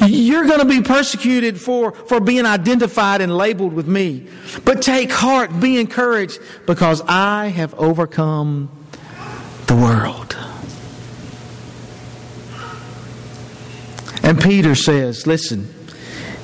You're 0.00 0.46
going 0.46 0.60
to 0.60 0.64
be 0.64 0.82
persecuted 0.82 1.60
for, 1.60 1.92
for 1.92 2.20
being 2.20 2.46
identified 2.46 3.20
and 3.20 3.36
labeled 3.36 3.74
with 3.74 3.86
me. 3.86 4.26
But 4.64 4.82
take 4.82 5.10
heart, 5.10 5.60
be 5.60 5.78
encouraged, 5.78 6.40
because 6.66 7.02
I 7.06 7.48
have 7.48 7.74
overcome 7.74 8.70
the 9.66 9.76
world. 9.76 10.37
And 14.28 14.38
Peter 14.38 14.74
says, 14.74 15.26
listen, 15.26 15.74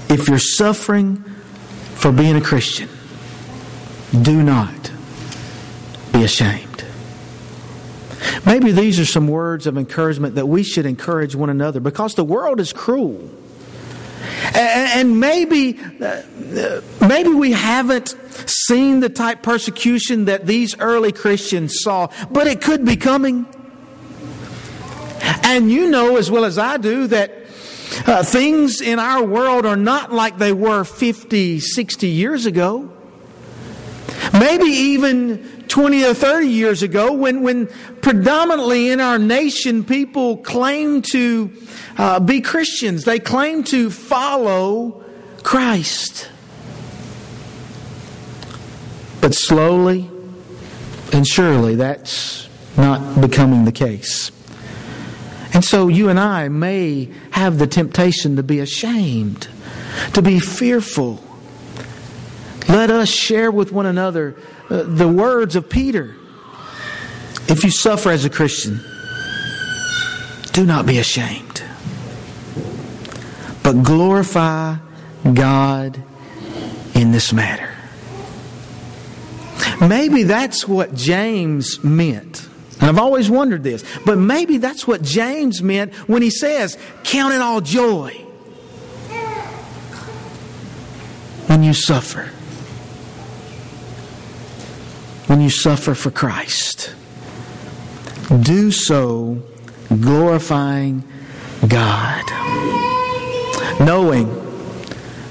if 0.09 0.27
you're 0.27 0.38
suffering 0.38 1.16
for 1.97 2.11
being 2.11 2.35
a 2.35 2.40
Christian, 2.40 2.88
do 4.23 4.42
not 4.42 4.90
be 6.11 6.25
ashamed. 6.25 6.83
Maybe 8.47 8.73
these 8.73 8.99
are 8.99 9.05
some 9.05 9.29
words 9.29 9.66
of 9.66 9.77
encouragement 9.77 10.37
that 10.37 10.47
we 10.47 10.62
should 10.62 10.87
encourage 10.87 11.35
one 11.35 11.51
another 11.51 11.79
because 11.79 12.14
the 12.14 12.25
world 12.25 12.59
is 12.59 12.73
cruel. 12.73 13.31
And 14.55 15.20
maybe, 15.20 15.79
uh, 15.79 16.81
maybe 17.07 17.29
we 17.29 17.53
haven't 17.53 18.16
seen 18.49 19.01
the 19.01 19.11
type 19.11 19.42
persecution 19.42 20.25
that 20.25 20.47
these 20.47 20.75
early 20.79 21.12
Christians 21.12 21.75
saw, 21.83 22.09
but 22.31 22.47
it 22.47 22.62
could 22.62 22.87
be 22.87 22.97
coming. 22.97 23.44
And 25.42 25.70
you 25.70 25.90
know 25.90 26.16
as 26.16 26.31
well 26.31 26.47
as 26.47 26.57
I 26.57 26.79
do 26.79 27.09
that 27.09 27.43
uh, 28.07 28.23
things 28.23 28.81
in 28.81 28.99
our 28.99 29.25
world 29.25 29.66
are 29.66 29.77
not 29.77 30.12
like 30.12 30.38
they 30.38 30.53
were 30.53 30.85
50, 30.85 31.61
60 31.61 32.09
years 32.09 32.47
ago. 32.47 32.90
Maybe 34.33 34.64
even 34.64 35.64
20 35.68 36.05
or 36.05 36.14
30 36.14 36.47
years 36.47 36.83
ago, 36.83 37.12
when, 37.12 37.42
when 37.42 37.66
predominantly 38.01 38.90
in 38.90 39.01
our 39.01 39.18
nation 39.18 39.85
people 39.85 40.37
claim 40.38 41.03
to 41.03 41.53
uh, 41.99 42.20
be 42.20 42.40
Christians, 42.40 43.05
they 43.05 43.18
claim 43.18 43.64
to 43.64 43.90
follow 43.90 45.05
Christ. 45.42 46.31
But 49.20 49.35
slowly 49.35 50.11
and 51.12 51.27
surely 51.27 51.77
that's 51.77 52.49
not 52.77 53.20
becoming 53.20 53.64
the 53.64 53.73
case. 53.73 54.31
And 55.55 55.64
so 55.64 55.87
you 55.87 56.09
and 56.09 56.19
I 56.19 56.49
may 56.49 57.09
have 57.31 57.59
the 57.59 57.69
temptation 57.69 58.35
to 58.37 58.43
be 58.43 58.59
ashamed, 58.59 59.47
to 60.12 60.21
be 60.21 60.40
fearful. 60.40 61.23
Let 62.69 62.90
us 62.90 63.09
share 63.09 63.53
with 63.53 63.71
one 63.71 63.87
another 63.87 64.37
uh, 64.69 64.83
the 64.83 65.07
words 65.07 65.55
of 65.55 65.71
Peter. 65.71 66.17
If 67.47 67.62
you 67.62 67.71
suffer 67.71 68.11
as 68.11 68.25
a 68.25 68.31
Christian, 68.31 68.81
do 70.53 70.67
not 70.67 70.87
be 70.87 70.99
ashamed, 70.99 71.62
but 73.62 73.83
glorify 73.85 74.77
God 75.23 76.03
in 76.95 77.12
this 77.12 77.33
matter. 77.33 77.71
Maybe 79.81 80.25
that's 80.25 80.67
what 80.67 80.95
James 80.95 81.83
meant 81.85 82.49
and 82.85 82.90
I've 82.90 83.03
always 83.03 83.31
wondered 83.31 83.62
this, 83.62 83.83
but 84.05 84.18
maybe 84.18 84.59
that's 84.59 84.87
what 84.87 85.01
James 85.01 85.62
meant 85.62 85.94
when 86.07 86.20
he 86.20 86.29
says, 86.29 86.77
Count 87.03 87.33
it 87.33 87.40
all 87.40 87.62
joy 87.62 88.11
when 91.47 91.62
you 91.62 91.73
suffer. 91.73 92.25
When 95.29 95.40
you 95.40 95.49
suffer 95.49 95.94
for 95.94 96.11
Christ. 96.11 96.94
Do 98.42 98.70
so 98.70 99.40
glorifying 99.88 101.05
God. 101.66 102.25
Knowing 103.81 104.29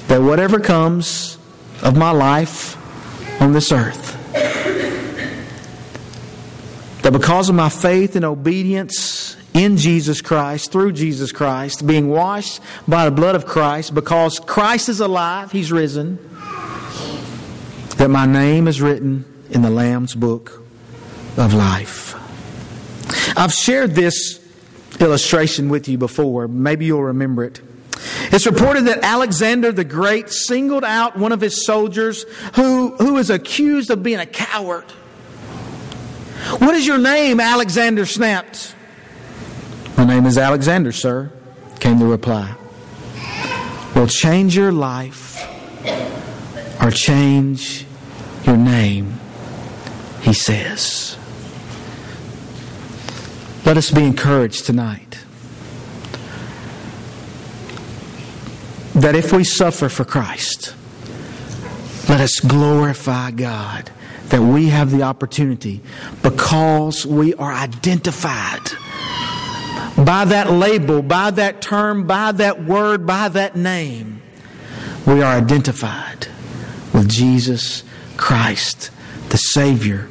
that 0.08 0.24
whatever 0.24 0.60
comes 0.60 1.38
of 1.84 1.96
my 1.96 2.10
life 2.10 2.78
on 3.40 3.54
this 3.54 3.72
earth, 3.72 4.03
that 7.04 7.12
because 7.12 7.50
of 7.50 7.56
my 7.56 7.70
faith 7.70 8.16
and 8.16 8.24
obedience 8.24 9.36
in 9.54 9.78
Jesus 9.78 10.22
Christ, 10.22 10.72
through 10.72 10.94
Jesus 10.94 11.32
Christ, 11.32 11.86
being 11.86 12.10
washed 12.10 12.62
by 12.88 13.06
the 13.06 13.12
blood 13.12 13.36
of 13.36 13.46
Christ, 13.46 13.94
because 13.94 14.40
Christ 14.40 14.90
is 14.90 15.02
alive, 15.02 15.52
He's 15.52 15.72
risen, 15.72 16.18
that 17.98 18.10
my 18.10 18.26
name 18.26 18.68
is 18.68 18.82
written 18.82 19.26
in 19.52 19.62
the 19.62 19.70
Lamb's 19.70 20.16
book 20.16 20.64
of 21.38 21.54
life. 21.54 22.16
I've 23.38 23.54
shared 23.54 23.92
this 23.92 24.40
illustration 25.00 25.70
with 25.70 25.90
you 25.90 25.98
before. 25.98 26.48
Maybe 26.48 26.86
you'll 26.86 27.04
remember 27.04 27.44
it. 27.44 27.62
It's 28.32 28.46
reported 28.46 28.86
that 28.86 29.04
Alexander 29.04 29.72
the 29.72 29.84
Great 29.84 30.30
singled 30.30 30.84
out 30.84 31.18
one 31.18 31.34
of 31.34 31.42
his 31.42 31.66
soldiers 31.66 32.24
who, 32.56 32.96
who 32.96 33.18
is 33.18 33.30
accused 33.30 33.92
of 33.92 34.04
being 34.04 34.20
a 34.20 34.26
coward. 34.26 34.86
What 36.60 36.76
is 36.76 36.86
your 36.86 36.98
name? 36.98 37.40
Alexander 37.40 38.06
snapped. 38.06 38.76
My 39.98 40.06
name 40.06 40.26
is 40.26 40.38
Alexander, 40.38 40.92
sir, 40.92 41.32
came 41.80 42.00
the 42.00 42.06
reply. 42.06 42.56
Well, 43.96 44.08
change 44.08 44.56
your 44.56 44.72
life 44.72 45.48
or 46.82 46.92
change 46.92 47.86
your 48.46 48.58
name, 48.58 49.20
he 50.22 50.34
says. 50.34 51.18
Let 53.66 53.78
us 53.78 53.92
be 53.92 54.04
encouraged 54.04 54.66
tonight 54.66 55.20
that 58.96 59.16
if 59.16 59.32
we 59.32 59.44
suffer 59.44 59.90
for 59.90 60.04
Christ, 60.04 60.76
let 62.10 62.20
us 62.20 62.40
glorify 62.40 63.32
God 63.32 63.90
that 64.30 64.42
we 64.42 64.70
have 64.70 64.92
the 64.92 65.04
opportunity 65.04 65.82
because 66.22 67.06
we 67.06 67.34
are 67.36 67.52
identified 67.52 68.62
by 69.98 70.26
that 70.26 70.52
label, 70.52 71.02
by 71.02 71.32
that 71.32 71.62
term, 71.62 72.08
by 72.08 72.32
that 72.32 72.64
word, 72.64 73.06
by 73.06 73.30
that 73.30 73.56
name. 73.56 74.22
We 75.06 75.22
are 75.22 75.36
identified 75.36 76.28
with 76.94 77.10
Jesus 77.10 77.84
Christ, 78.18 78.90
the 79.30 79.38
Savior 79.38 80.08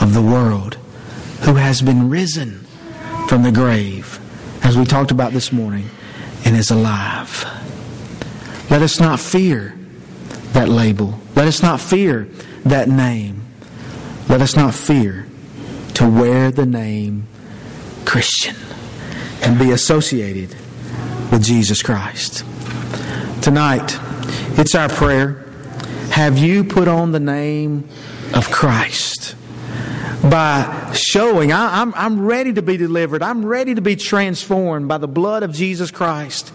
of 0.00 0.14
the 0.14 0.22
world, 0.22 0.74
who 1.42 1.54
has 1.54 1.82
been 1.82 2.10
risen 2.10 2.66
from 3.28 3.42
the 3.42 3.52
grave, 3.52 4.18
as 4.62 4.76
we 4.76 4.84
talked 4.84 5.10
about 5.10 5.32
this 5.32 5.52
morning, 5.52 5.88
and 6.44 6.56
is 6.56 6.70
alive. 6.70 7.44
Let 8.70 8.82
us 8.82 9.00
not 9.00 9.20
fear 9.20 9.74
that 10.52 10.68
label. 10.68 11.18
Let 11.36 11.46
us 11.46 11.62
not 11.62 11.80
fear 11.80 12.28
that 12.64 12.88
name. 12.88 13.41
Let 14.28 14.40
us 14.40 14.56
not 14.56 14.74
fear 14.74 15.26
to 15.94 16.08
wear 16.08 16.50
the 16.50 16.66
name 16.66 17.26
Christian 18.04 18.56
and 19.42 19.58
be 19.58 19.70
associated 19.72 20.50
with 21.30 21.42
Jesus 21.42 21.82
Christ. 21.82 22.44
Tonight, 23.42 23.98
it's 24.58 24.74
our 24.74 24.88
prayer. 24.88 25.44
Have 26.10 26.38
you 26.38 26.64
put 26.64 26.88
on 26.88 27.12
the 27.12 27.20
name 27.20 27.88
of 28.34 28.50
Christ? 28.50 29.34
By 30.22 30.92
showing, 30.94 31.52
I, 31.52 31.80
am 31.82 31.92
I'm, 31.94 32.18
I'm 32.18 32.24
ready 32.24 32.52
to 32.52 32.62
be 32.62 32.76
delivered. 32.76 33.22
I'm 33.22 33.44
ready 33.44 33.74
to 33.74 33.80
be 33.80 33.96
transformed 33.96 34.88
by 34.88 34.98
the 34.98 35.08
blood 35.08 35.42
of 35.42 35.52
Jesus 35.52 35.90
Christ 35.90 36.52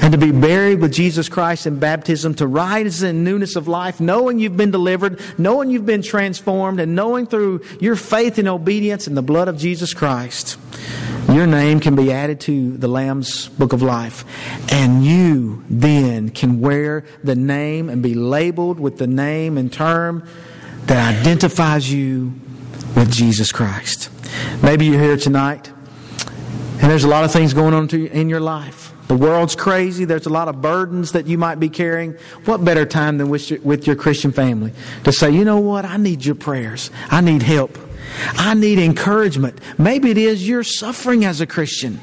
and 0.00 0.12
to 0.12 0.18
be 0.18 0.30
buried 0.30 0.80
with 0.80 0.92
Jesus 0.92 1.28
Christ 1.28 1.66
in 1.66 1.78
baptism, 1.78 2.34
to 2.34 2.46
rise 2.46 3.02
in 3.02 3.24
newness 3.24 3.56
of 3.56 3.68
life, 3.68 4.00
knowing 4.00 4.38
you've 4.38 4.56
been 4.56 4.70
delivered, 4.70 5.20
knowing 5.38 5.70
you've 5.70 5.86
been 5.86 6.02
transformed, 6.02 6.80
and 6.80 6.94
knowing 6.94 7.26
through 7.26 7.62
your 7.80 7.96
faith 7.96 8.38
and 8.38 8.48
obedience 8.48 9.06
in 9.06 9.14
the 9.14 9.22
blood 9.22 9.48
of 9.48 9.58
Jesus 9.58 9.94
Christ, 9.94 10.58
your 11.28 11.46
name 11.46 11.80
can 11.80 11.94
be 11.94 12.12
added 12.12 12.40
to 12.40 12.76
the 12.76 12.88
Lamb's 12.88 13.48
book 13.48 13.72
of 13.72 13.82
life. 13.82 14.24
And 14.72 15.04
you 15.04 15.64
then 15.68 16.30
can 16.30 16.60
wear 16.60 17.04
the 17.22 17.36
name 17.36 17.90
and 17.90 18.02
be 18.02 18.14
labeled 18.14 18.80
with 18.80 18.98
the 18.98 19.06
name 19.06 19.58
and 19.58 19.72
term 19.72 20.26
that 20.86 21.20
identifies 21.20 21.92
you 21.92 22.32
with 22.96 23.12
Jesus 23.12 23.52
Christ. 23.52 24.10
Maybe 24.62 24.86
you're 24.86 25.00
here 25.00 25.16
tonight 25.16 25.70
and 26.80 26.90
there's 26.90 27.04
a 27.04 27.08
lot 27.08 27.24
of 27.24 27.32
things 27.32 27.54
going 27.54 27.74
on 27.74 27.88
in 27.90 28.28
your 28.28 28.40
life. 28.40 28.92
The 29.08 29.16
world's 29.16 29.56
crazy. 29.56 30.04
There's 30.04 30.26
a 30.26 30.30
lot 30.30 30.48
of 30.48 30.60
burdens 30.60 31.12
that 31.12 31.26
you 31.26 31.38
might 31.38 31.58
be 31.58 31.68
carrying. 31.68 32.12
What 32.44 32.64
better 32.64 32.84
time 32.84 33.18
than 33.18 33.30
with 33.30 33.50
your, 33.50 33.60
with 33.60 33.86
your 33.86 33.96
Christian 33.96 34.32
family 34.32 34.72
to 35.04 35.12
say, 35.12 35.30
you 35.30 35.44
know 35.44 35.58
what? 35.58 35.84
I 35.84 35.96
need 35.96 36.24
your 36.24 36.34
prayers. 36.34 36.90
I 37.10 37.22
need 37.22 37.42
help. 37.42 37.78
I 38.34 38.54
need 38.54 38.78
encouragement. 38.78 39.60
Maybe 39.78 40.10
it 40.10 40.18
is 40.18 40.46
you're 40.46 40.62
suffering 40.62 41.24
as 41.24 41.40
a 41.40 41.46
Christian 41.46 42.00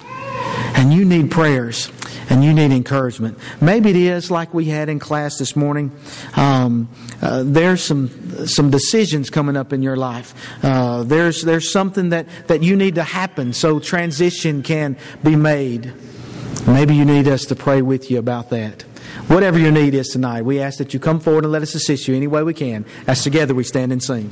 and 0.75 0.93
you 0.93 1.05
need 1.05 1.31
prayers 1.31 1.91
and 2.29 2.43
you 2.43 2.53
need 2.53 2.71
encouragement. 2.71 3.37
Maybe 3.61 3.91
it 3.91 3.95
is 3.95 4.31
like 4.31 4.53
we 4.53 4.65
had 4.65 4.89
in 4.89 4.99
class 4.99 5.37
this 5.37 5.55
morning. 5.55 5.91
Um, 6.35 6.89
uh, 7.21 7.43
there's 7.45 7.83
some 7.83 8.47
some 8.47 8.71
decisions 8.71 9.29
coming 9.29 9.55
up 9.55 9.73
in 9.73 9.81
your 9.81 9.95
life. 9.95 10.33
Uh, 10.63 11.03
there's 11.03 11.43
there's 11.43 11.71
something 11.71 12.09
that 12.09 12.27
that 12.47 12.63
you 12.63 12.75
need 12.75 12.95
to 12.95 13.03
happen 13.03 13.53
so 13.53 13.79
transition 13.79 14.63
can 14.63 14.97
be 15.23 15.35
made. 15.35 15.93
Maybe 16.67 16.95
you 16.95 17.05
need 17.05 17.27
us 17.27 17.45
to 17.45 17.55
pray 17.55 17.81
with 17.81 18.09
you 18.09 18.17
about 18.17 18.49
that. 18.49 18.81
Whatever 19.27 19.59
your 19.59 19.71
need 19.71 19.93
is 19.93 20.07
tonight, 20.07 20.41
we 20.43 20.59
ask 20.59 20.77
that 20.79 20.93
you 20.93 20.99
come 20.99 21.19
forward 21.19 21.43
and 21.43 21.51
let 21.53 21.61
us 21.61 21.75
assist 21.75 22.07
you 22.07 22.15
any 22.15 22.27
way 22.27 22.43
we 22.43 22.53
can 22.53 22.85
as 23.07 23.23
together 23.23 23.53
we 23.53 23.63
stand 23.63 23.91
and 23.91 24.01
sing. 24.03 24.31